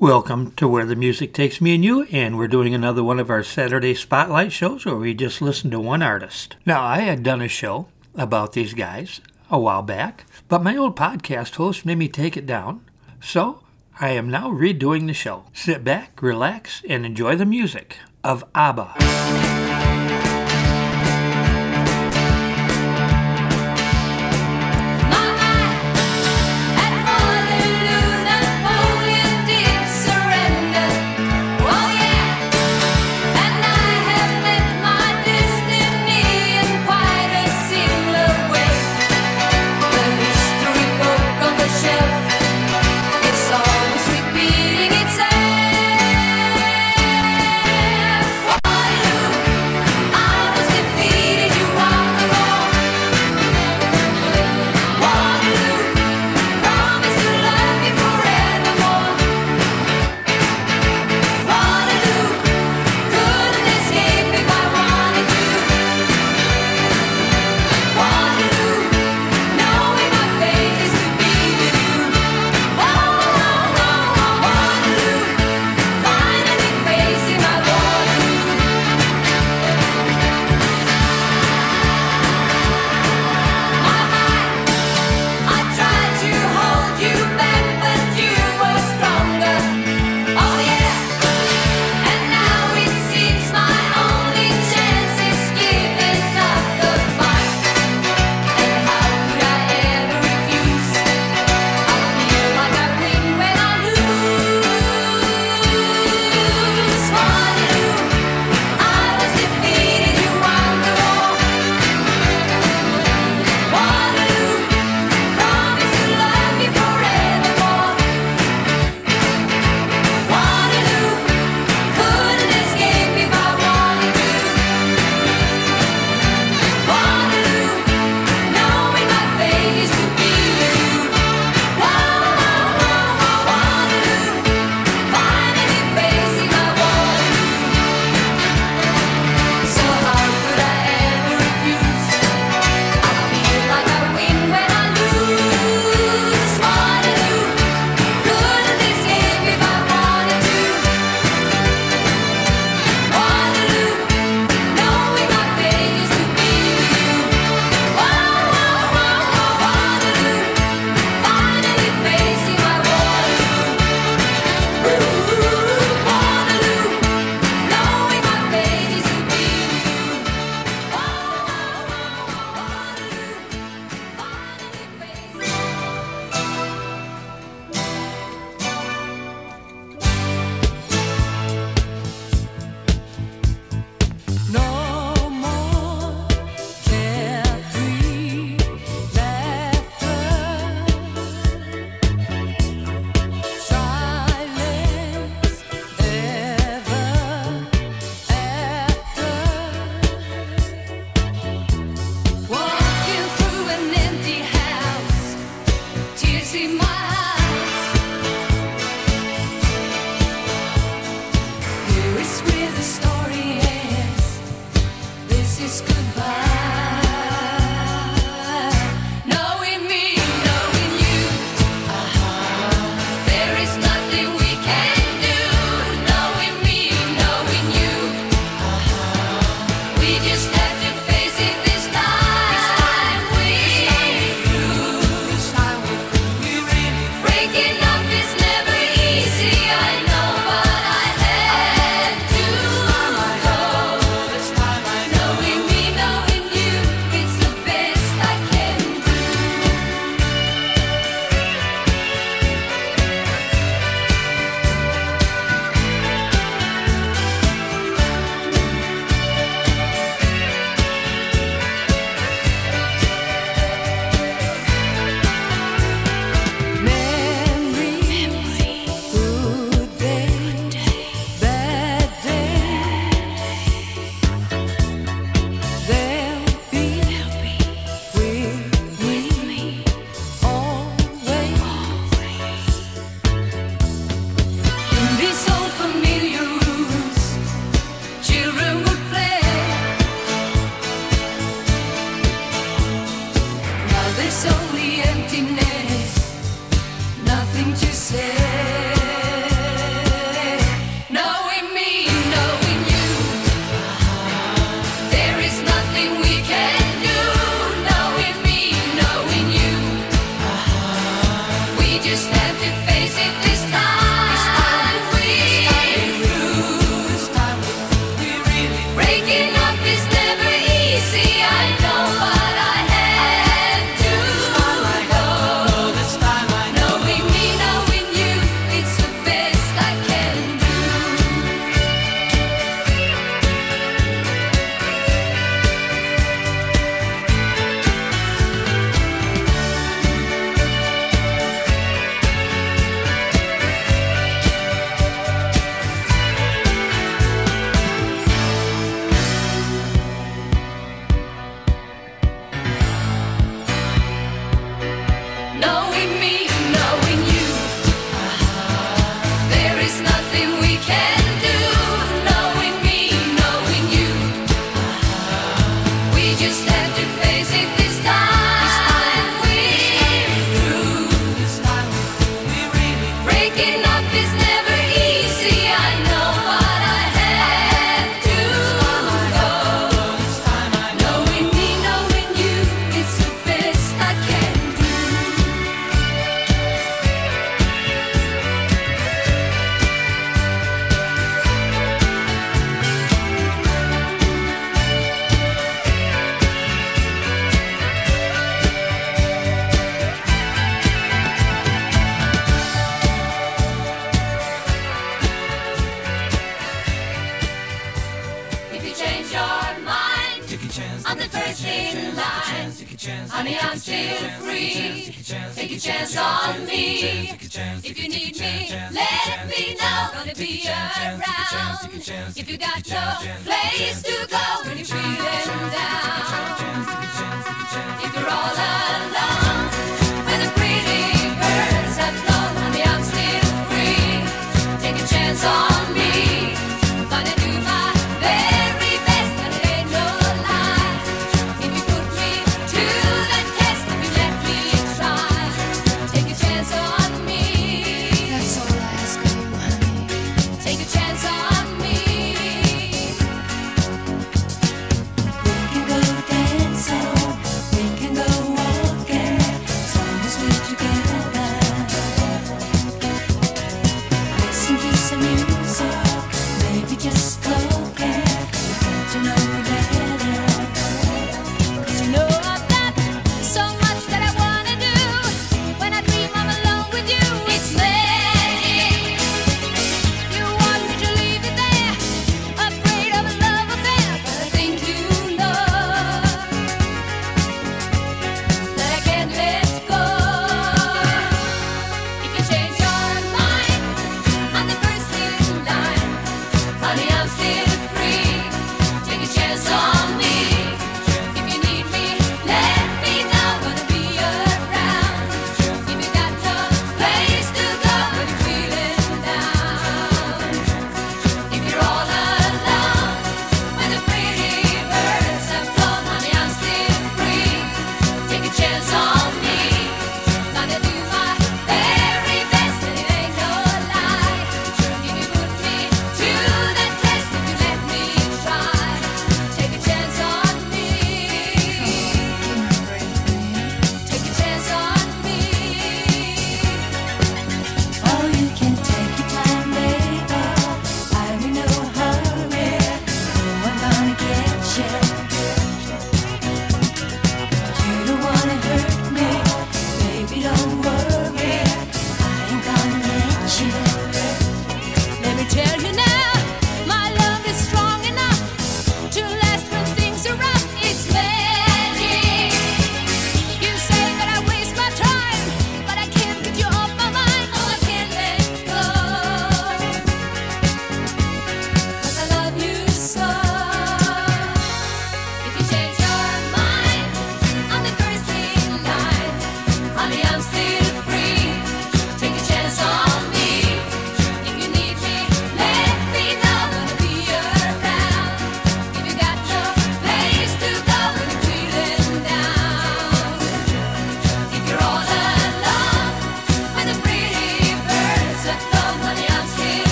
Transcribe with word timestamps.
Welcome 0.00 0.52
to 0.52 0.68
Where 0.68 0.86
the 0.86 0.94
Music 0.94 1.34
Takes 1.34 1.60
Me 1.60 1.74
and 1.74 1.84
You, 1.84 2.04
and 2.12 2.38
we're 2.38 2.46
doing 2.46 2.72
another 2.72 3.02
one 3.02 3.18
of 3.18 3.30
our 3.30 3.42
Saturday 3.42 3.94
Spotlight 3.94 4.52
shows 4.52 4.86
where 4.86 4.94
we 4.94 5.12
just 5.12 5.42
listen 5.42 5.72
to 5.72 5.80
one 5.80 6.02
artist. 6.02 6.54
Now, 6.64 6.84
I 6.84 7.00
had 7.00 7.24
done 7.24 7.42
a 7.42 7.48
show 7.48 7.88
about 8.14 8.52
these 8.52 8.74
guys 8.74 9.20
a 9.50 9.58
while 9.58 9.82
back, 9.82 10.24
but 10.46 10.62
my 10.62 10.76
old 10.76 10.94
podcast 10.94 11.56
host 11.56 11.84
made 11.84 11.98
me 11.98 12.06
take 12.06 12.36
it 12.36 12.46
down, 12.46 12.82
so 13.20 13.64
I 13.98 14.10
am 14.10 14.30
now 14.30 14.50
redoing 14.52 15.08
the 15.08 15.14
show. 15.14 15.46
Sit 15.52 15.82
back, 15.82 16.22
relax, 16.22 16.80
and 16.88 17.04
enjoy 17.04 17.34
the 17.34 17.44
music 17.44 17.96
of 18.22 18.44
ABBA. 18.54 19.57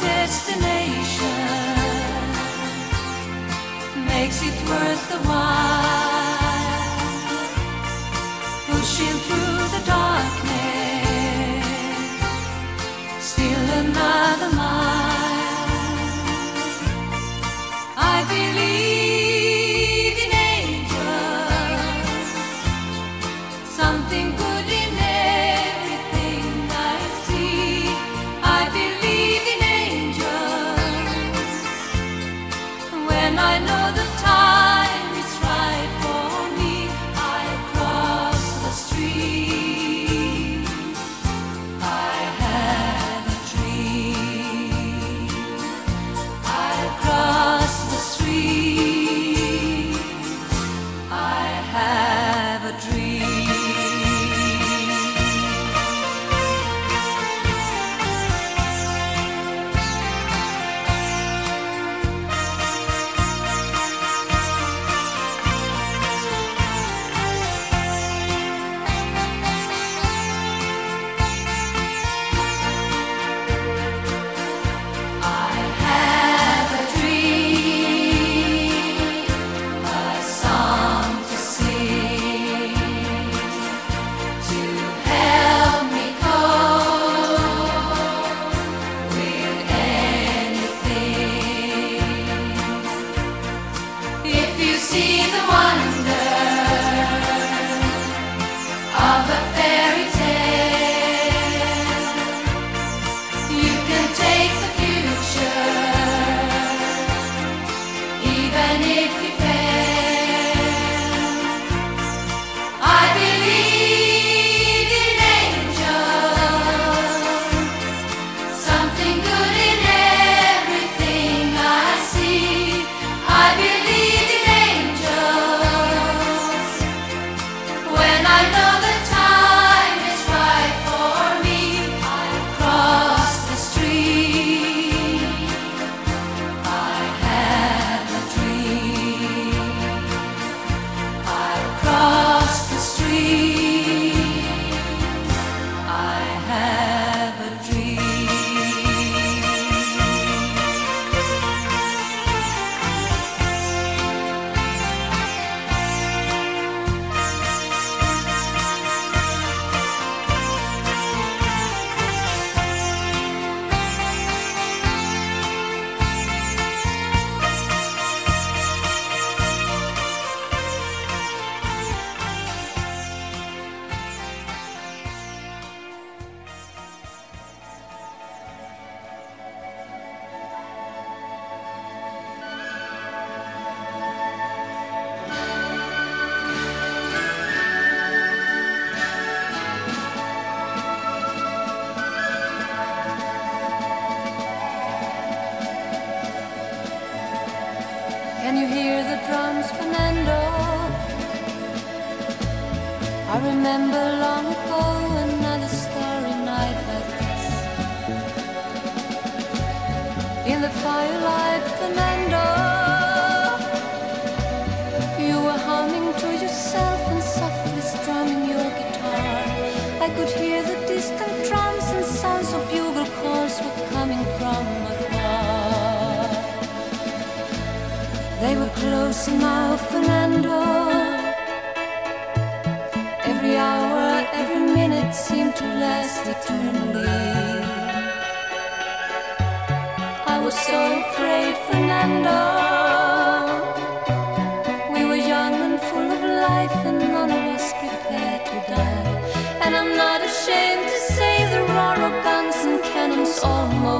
Destination. 0.00 1.38
Makes 4.06 4.42
it 4.42 4.56
worth 4.68 5.08
the 5.08 5.18
while 5.28 5.47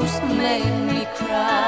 almost 0.09 0.39
made 0.39 0.87
me 0.87 1.05
cry. 1.17 1.68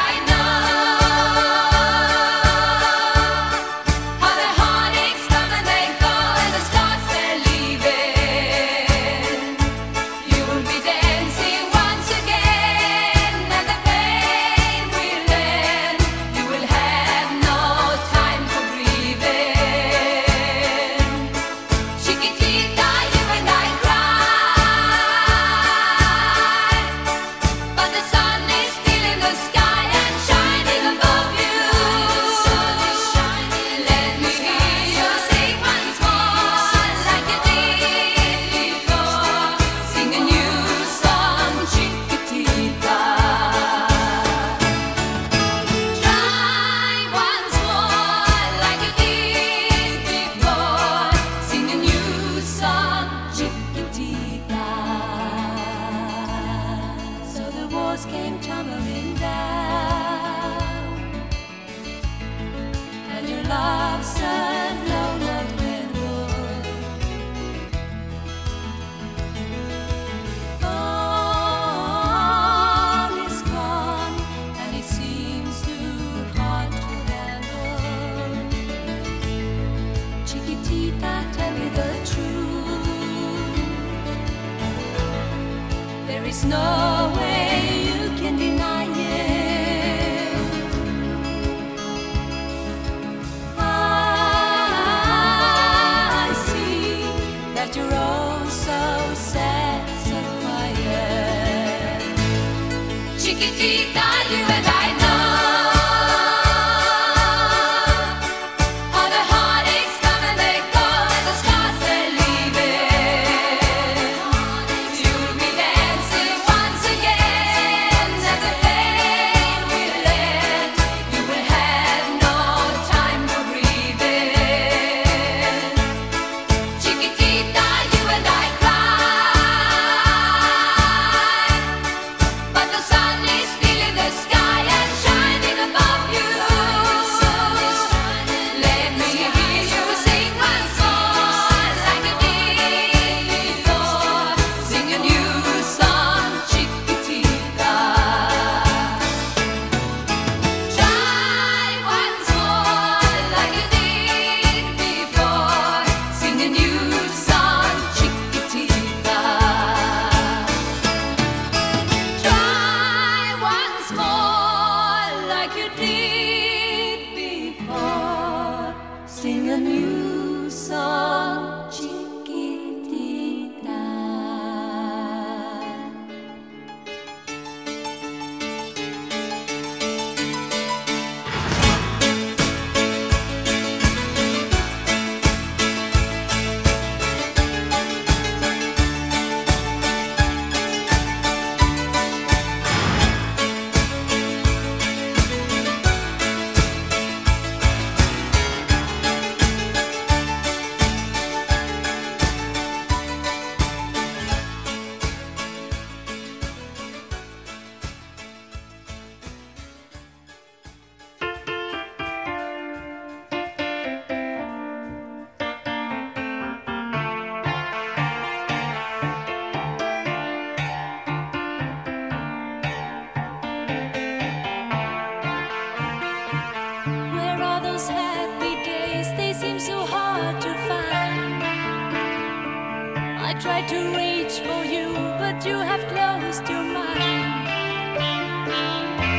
you 235.45 235.57
have 235.57 235.81
closed 235.87 236.47
your 236.47 236.63
mind. 236.63 237.47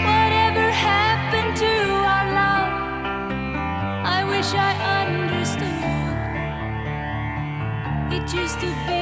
Whatever 0.07 0.71
happened 0.71 1.57
to 1.57 1.73
our 2.15 2.27
love? 2.41 2.73
I 4.07 4.23
wish 4.33 4.55
I 4.55 4.73
understood. 5.03 5.83
It 8.13 8.33
used 8.33 8.61
to 8.61 8.67
be. 8.87 9.02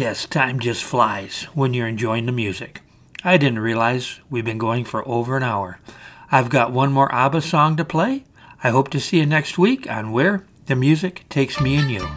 Guess 0.00 0.24
time 0.24 0.60
just 0.60 0.82
flies 0.82 1.42
when 1.52 1.74
you're 1.74 1.86
enjoying 1.86 2.24
the 2.24 2.32
music. 2.32 2.80
I 3.22 3.36
didn't 3.36 3.58
realize 3.58 4.18
we've 4.30 4.46
been 4.46 4.56
going 4.56 4.86
for 4.86 5.06
over 5.06 5.36
an 5.36 5.42
hour. 5.42 5.78
I've 6.32 6.48
got 6.48 6.72
one 6.72 6.90
more 6.90 7.14
ABBA 7.14 7.42
song 7.42 7.76
to 7.76 7.84
play. 7.84 8.24
I 8.64 8.70
hope 8.70 8.88
to 8.92 8.98
see 8.98 9.18
you 9.18 9.26
next 9.26 9.58
week 9.58 9.90
on 9.90 10.10
Where 10.10 10.46
the 10.64 10.74
Music 10.74 11.26
Takes 11.28 11.60
Me 11.60 11.76
and 11.76 11.90
You. 11.90 12.08